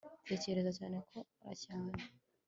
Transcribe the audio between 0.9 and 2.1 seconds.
kora cyane